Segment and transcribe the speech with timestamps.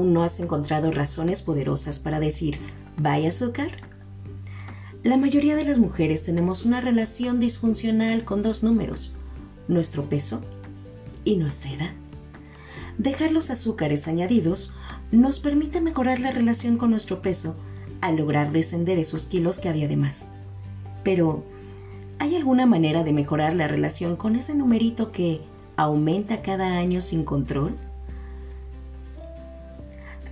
[0.00, 2.58] ¿Aún no has encontrado razones poderosas para decir,
[2.96, 3.72] vaya azúcar?
[5.02, 9.14] La mayoría de las mujeres tenemos una relación disfuncional con dos números,
[9.68, 10.40] nuestro peso
[11.22, 11.90] y nuestra edad.
[12.96, 14.72] Dejar los azúcares añadidos
[15.12, 17.54] nos permite mejorar la relación con nuestro peso
[18.00, 20.28] al lograr descender esos kilos que había de más.
[21.04, 21.44] Pero,
[22.18, 25.42] ¿hay alguna manera de mejorar la relación con ese numerito que
[25.76, 27.76] aumenta cada año sin control?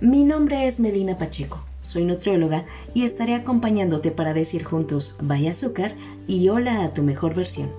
[0.01, 5.93] Mi nombre es Melina Pacheco, soy nutrióloga y estaré acompañándote para decir juntos vaya azúcar
[6.25, 7.69] y hola a tu mejor versión,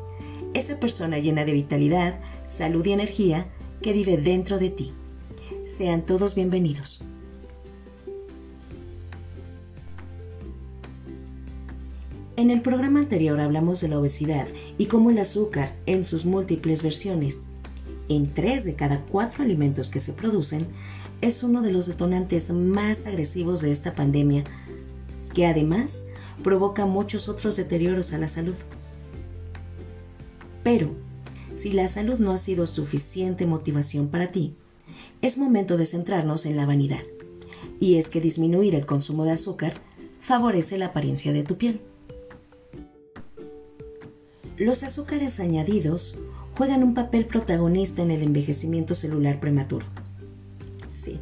[0.52, 3.46] esa persona llena de vitalidad, salud y energía
[3.80, 4.92] que vive dentro de ti.
[5.66, 7.02] Sean todos bienvenidos.
[12.36, 16.82] En el programa anterior hablamos de la obesidad y cómo el azúcar, en sus múltiples
[16.82, 17.46] versiones,
[18.10, 20.66] en tres de cada cuatro alimentos que se producen,
[21.20, 24.42] es uno de los detonantes más agresivos de esta pandemia,
[25.32, 26.04] que además
[26.42, 28.56] provoca muchos otros deterioros a la salud.
[30.64, 30.90] Pero,
[31.54, 34.56] si la salud no ha sido suficiente motivación para ti,
[35.22, 37.02] es momento de centrarnos en la vanidad.
[37.78, 39.74] Y es que disminuir el consumo de azúcar
[40.20, 41.80] favorece la apariencia de tu piel.
[44.56, 46.18] Los azúcares añadidos
[46.56, 49.86] juegan un papel protagonista en el envejecimiento celular prematuro.
[50.92, 51.18] Sí,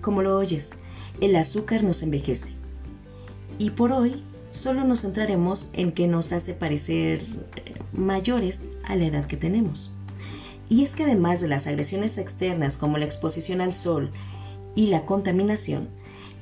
[0.00, 0.72] como lo oyes,
[1.20, 2.52] el azúcar nos envejece.
[3.58, 7.24] Y por hoy solo nos centraremos en que nos hace parecer
[7.92, 9.94] mayores a la edad que tenemos.
[10.68, 14.10] Y es que además de las agresiones externas como la exposición al sol
[14.74, 15.88] y la contaminación,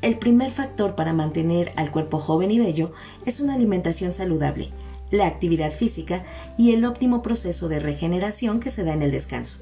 [0.01, 2.92] el primer factor para mantener al cuerpo joven y bello
[3.27, 4.70] es una alimentación saludable,
[5.11, 6.25] la actividad física
[6.56, 9.59] y el óptimo proceso de regeneración que se da en el descanso.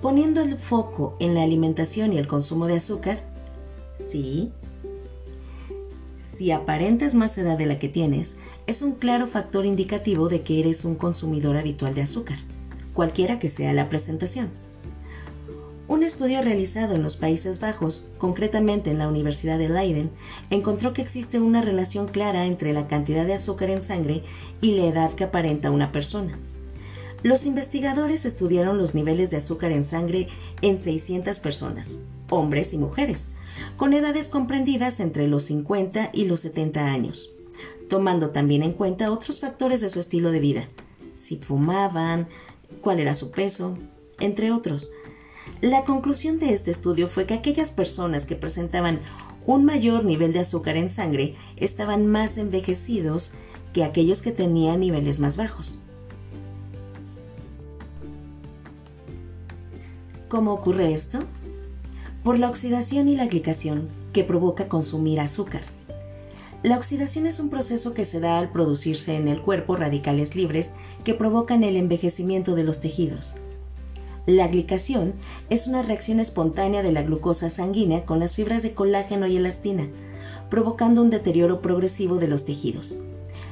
[0.00, 3.22] Poniendo el foco en la alimentación y el consumo de azúcar,
[4.00, 4.52] sí,
[6.22, 10.60] si aparentas más edad de la que tienes, es un claro factor indicativo de que
[10.60, 12.38] eres un consumidor habitual de azúcar,
[12.92, 14.50] cualquiera que sea la presentación.
[15.86, 20.10] Un estudio realizado en los Países Bajos, concretamente en la Universidad de Leiden,
[20.48, 24.22] encontró que existe una relación clara entre la cantidad de azúcar en sangre
[24.62, 26.38] y la edad que aparenta una persona.
[27.22, 30.28] Los investigadores estudiaron los niveles de azúcar en sangre
[30.62, 31.98] en 600 personas,
[32.30, 33.32] hombres y mujeres,
[33.76, 37.30] con edades comprendidas entre los 50 y los 70 años,
[37.90, 40.68] tomando también en cuenta otros factores de su estilo de vida,
[41.14, 42.28] si fumaban,
[42.80, 43.76] cuál era su peso,
[44.18, 44.90] entre otros.
[45.60, 49.00] La conclusión de este estudio fue que aquellas personas que presentaban
[49.46, 53.32] un mayor nivel de azúcar en sangre estaban más envejecidos
[53.72, 55.78] que aquellos que tenían niveles más bajos.
[60.28, 61.20] ¿Cómo ocurre esto?
[62.24, 65.60] por la oxidación y la glicación que provoca consumir azúcar.
[66.62, 70.72] La oxidación es un proceso que se da al producirse en el cuerpo radicales libres
[71.04, 73.36] que provocan el envejecimiento de los tejidos.
[74.26, 75.12] La glicación
[75.50, 79.86] es una reacción espontánea de la glucosa sanguínea con las fibras de colágeno y elastina,
[80.48, 82.98] provocando un deterioro progresivo de los tejidos,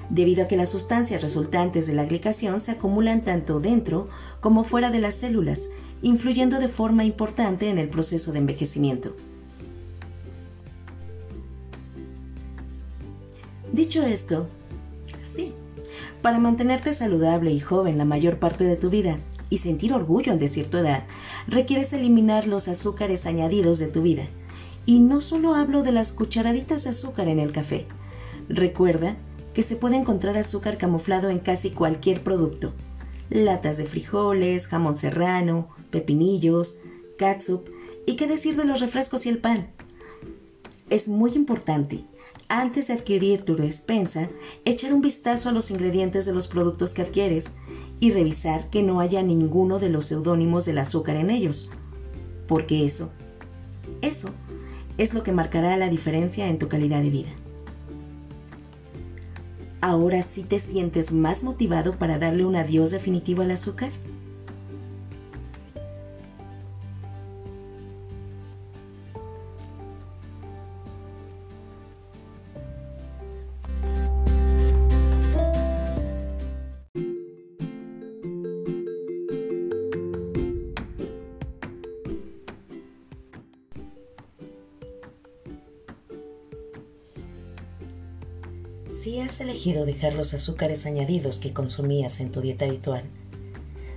[0.09, 4.09] debido a que las sustancias resultantes de la glicación se acumulan tanto dentro
[4.41, 5.69] como fuera de las células
[6.00, 9.15] influyendo de forma importante en el proceso de envejecimiento.
[13.72, 14.49] Dicho esto,
[15.22, 15.53] sí,
[16.22, 19.19] para mantenerte saludable y joven la mayor parte de tu vida
[19.52, 21.04] y sentir orgullo al decir tu edad,
[21.46, 24.26] requieres eliminar los azúcares añadidos de tu vida.
[24.86, 27.84] Y no solo hablo de las cucharaditas de azúcar en el café.
[28.48, 29.18] Recuerda
[29.52, 32.72] que se puede encontrar azúcar camuflado en casi cualquier producto.
[33.28, 36.78] Latas de frijoles, jamón serrano, pepinillos,
[37.18, 37.68] catsup
[38.06, 39.68] y qué decir de los refrescos y el pan.
[40.88, 42.06] Es muy importante,
[42.48, 44.30] antes de adquirir tu despensa,
[44.65, 47.53] echar un vistazo a los ingredientes de los productos que adquieres
[48.03, 51.71] y revisar que no haya ninguno de los seudónimos del azúcar en ellos,
[52.49, 53.13] porque eso,
[54.01, 54.31] eso
[54.99, 57.28] es lo que marcará la diferencia en tu calidad de vida.
[59.81, 63.93] ¿Ahora sí te sientes más motivado para darle un adiós definitivo al azúcar?
[89.03, 93.03] Si has elegido dejar los azúcares añadidos que consumías en tu dieta habitual,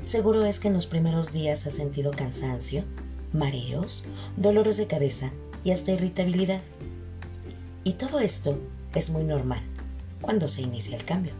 [0.03, 2.85] seguro es que en los primeros días has sentido cansancio,
[3.31, 4.03] mareos,
[4.35, 5.31] dolores de cabeza
[5.63, 6.61] y hasta irritabilidad.
[7.83, 8.57] Y todo esto
[8.95, 9.61] es muy normal
[10.21, 11.33] cuando se inicia el cambio.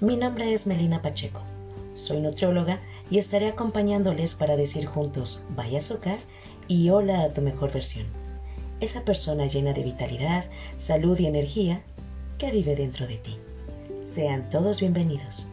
[0.00, 1.42] Mi nombre es Melina Pacheco.
[1.94, 2.78] Soy nutrióloga
[3.10, 6.20] y estaré acompañándoles para decir juntos vaya azúcar
[6.68, 8.19] y hola a tu mejor versión.
[8.80, 10.46] Esa persona llena de vitalidad,
[10.78, 11.82] salud y energía
[12.38, 13.36] que vive dentro de ti.
[14.04, 15.48] Sean todos bienvenidos.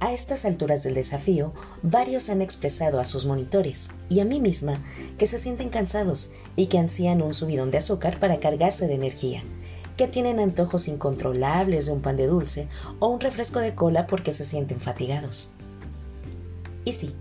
[0.00, 4.84] A estas alturas del desafío, varios han expresado a sus monitores y a mí misma
[5.16, 9.42] que se sienten cansados y que ansían un subidón de azúcar para cargarse de energía,
[9.96, 12.68] que tienen antojos incontrolables de un pan de dulce
[12.98, 15.48] o un refresco de cola porque se sienten fatigados.
[16.84, 17.14] Y sí,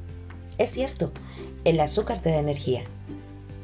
[0.58, 1.12] es cierto,
[1.64, 2.84] el azúcar te da energía,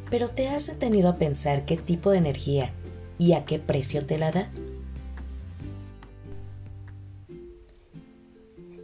[0.10, 2.72] pero ¿te has detenido a pensar qué tipo de energía
[3.18, 4.50] y a qué precio te la da?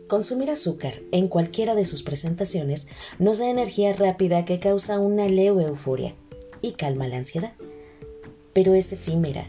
[0.07, 2.87] Consumir azúcar en cualquiera de sus presentaciones
[3.19, 6.13] nos da energía rápida que causa una leve euforia
[6.61, 7.53] y calma la ansiedad.
[8.53, 9.47] Pero es efímera,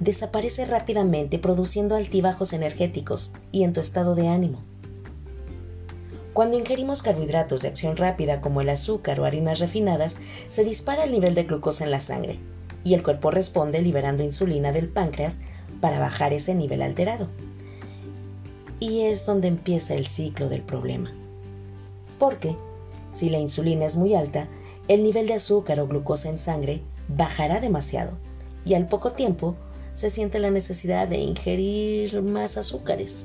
[0.00, 4.62] desaparece rápidamente produciendo altibajos energéticos y en tu estado de ánimo.
[6.32, 10.18] Cuando ingerimos carbohidratos de acción rápida como el azúcar o harinas refinadas,
[10.48, 12.38] se dispara el nivel de glucosa en la sangre
[12.82, 15.40] y el cuerpo responde liberando insulina del páncreas
[15.80, 17.28] para bajar ese nivel alterado
[18.80, 21.12] y es donde empieza el ciclo del problema.
[22.18, 22.56] Porque,
[23.10, 24.48] si la insulina es muy alta,
[24.88, 28.12] el nivel de azúcar o glucosa en sangre bajará demasiado
[28.64, 29.56] y al poco tiempo
[29.94, 33.24] se siente la necesidad de ingerir más azúcares.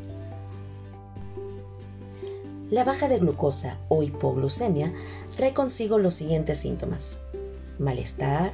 [2.69, 4.93] La baja de glucosa o hipoglucemia
[5.35, 7.17] trae consigo los siguientes síntomas.
[7.79, 8.53] Malestar,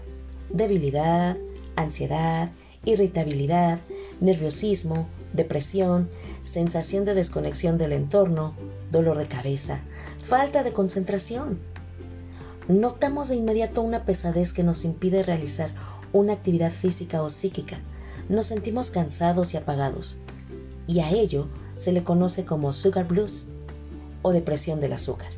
[0.50, 1.36] debilidad,
[1.76, 2.52] ansiedad,
[2.86, 3.80] irritabilidad,
[4.22, 6.10] nerviosismo, depresión,
[6.44, 8.54] sensación de desconexión del entorno,
[8.90, 9.82] dolor de cabeza,
[10.24, 11.60] falta de concentración.
[12.70, 15.72] Notamos de inmediato una pesadez que nos impide realizar
[16.14, 17.80] una actividad física o psíquica.
[18.28, 20.18] Nos sentimos cansados y apagados.
[20.88, 23.48] Y a ello se le conoce como sugar blues
[24.22, 25.30] o depresión del azúcar,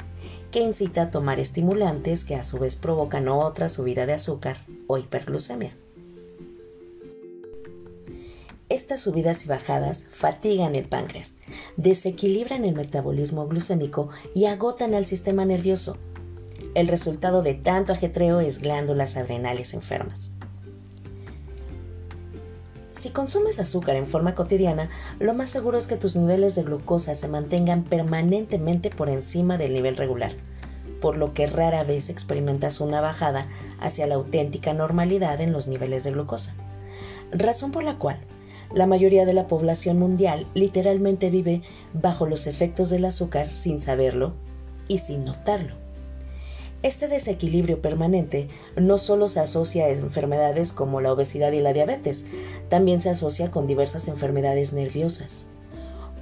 [0.52, 4.58] que incita a tomar estimulantes que a su vez provocan otra subida de azúcar
[4.88, 5.76] o hiperglucemia.
[8.70, 11.36] Estas subidas y bajadas fatigan el páncreas,
[11.78, 15.98] desequilibran el metabolismo glucémico y agotan al sistema nervioso.
[16.74, 20.37] El resultado de tanto ajetreo es glándulas adrenales enfermas.
[23.08, 27.16] Si consumes azúcar en forma cotidiana, lo más seguro es que tus niveles de glucosa
[27.16, 30.34] se mantengan permanentemente por encima del nivel regular,
[31.00, 33.48] por lo que rara vez experimentas una bajada
[33.80, 36.54] hacia la auténtica normalidad en los niveles de glucosa.
[37.32, 38.20] Razón por la cual
[38.74, 41.62] la mayoría de la población mundial literalmente vive
[41.94, 44.34] bajo los efectos del azúcar sin saberlo
[44.90, 45.87] y sin notarlo.
[46.84, 52.26] Este desequilibrio permanente no solo se asocia a enfermedades como la obesidad y la diabetes,
[52.70, 55.46] también se asocia con diversas enfermedades nerviosas.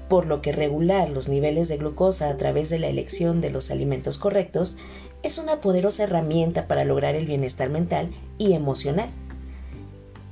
[0.07, 3.71] Por lo que regular los niveles de glucosa a través de la elección de los
[3.71, 4.77] alimentos correctos
[5.23, 9.09] es una poderosa herramienta para lograr el bienestar mental y emocional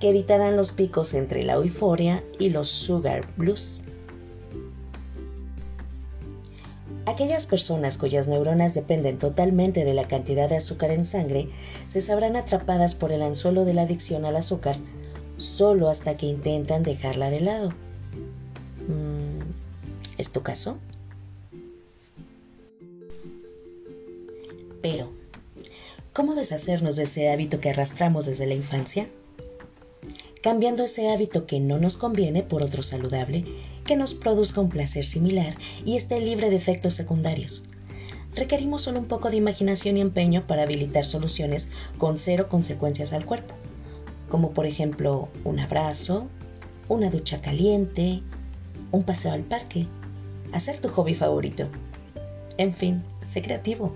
[0.04, 3.84] que evitarán los picos entre la euforia y los sugar blues.
[7.06, 11.50] Aquellas personas cuyas neuronas dependen totalmente de la cantidad de azúcar en sangre
[11.88, 14.78] se sabrán atrapadas por el anzuelo de la adicción al azúcar
[15.38, 17.70] solo hasta que intentan dejarla de lado.
[18.88, 19.40] Mm,
[20.18, 20.78] ¿Es tu caso?
[24.82, 25.12] Pero,
[26.14, 29.08] ¿cómo deshacernos de ese hábito que arrastramos desde la infancia?
[30.44, 33.46] cambiando ese hábito que no nos conviene por otro saludable
[33.86, 37.64] que nos produzca un placer similar y esté libre de efectos secundarios.
[38.36, 43.26] Requerimos solo un poco de imaginación y empeño para habilitar soluciones con cero consecuencias al
[43.26, 43.54] cuerpo,
[44.30, 46.28] como por ejemplo un abrazo,
[46.90, 48.24] una ducha caliente,
[48.92, 49.88] un paseo al parque,
[50.52, 51.68] hacer tu hobby favorito.
[52.58, 53.94] En fin, sé creativo.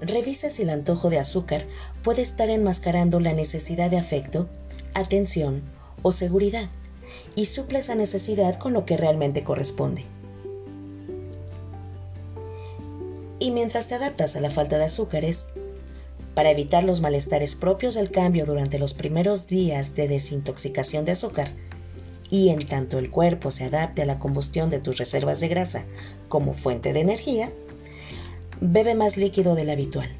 [0.00, 1.66] Revisa si el antojo de azúcar
[2.02, 4.48] puede estar enmascarando la necesidad de afecto,
[4.94, 5.62] atención
[6.02, 6.68] o seguridad
[7.36, 10.04] y suple esa necesidad con lo que realmente corresponde.
[13.38, 15.50] Y mientras te adaptas a la falta de azúcares,
[16.34, 21.48] para evitar los malestares propios del cambio durante los primeros días de desintoxicación de azúcar,
[22.30, 25.84] y en tanto el cuerpo se adapte a la combustión de tus reservas de grasa
[26.28, 27.52] como fuente de energía,
[28.60, 30.10] bebe más líquido del habitual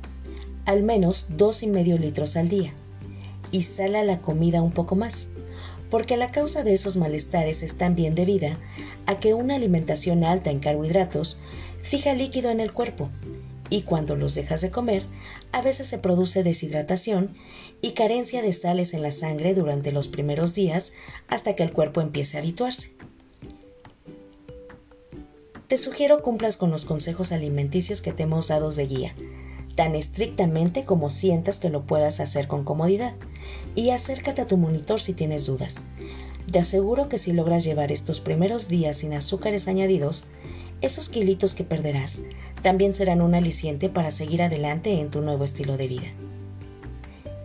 [0.65, 2.73] al menos dos y medio litros al día
[3.55, 5.29] y sala la comida un poco más,
[5.89, 8.59] porque la causa de esos malestares es también debida
[9.07, 11.39] a que una alimentación alta en carbohidratos
[11.85, 13.11] fija líquido en el cuerpo
[13.71, 15.05] y cuando los dejas de comer,
[15.53, 17.37] a veces se produce deshidratación
[17.81, 20.93] y carencia de sales en la sangre durante los primeros días
[21.29, 22.91] hasta que el cuerpo empiece a habituarse.
[25.69, 29.15] Te sugiero cumplas con los consejos alimenticios que te hemos dado de guía,
[29.77, 33.15] tan estrictamente como sientas que lo puedas hacer con comodidad,
[33.75, 35.83] y acércate a tu monitor si tienes dudas.
[36.51, 40.25] Te aseguro que si logras llevar estos primeros días sin azúcares añadidos,
[40.81, 42.23] esos kilitos que perderás
[42.63, 46.09] también serán un aliciente para seguir adelante en tu nuevo estilo de vida.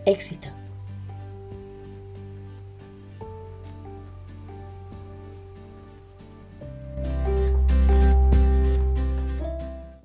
[0.04, 0.59] Éxito.